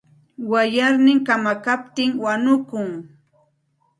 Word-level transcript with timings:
Wayarnin 0.51 1.19
kamakaptin 1.27 2.11
wanukun. 2.23 2.87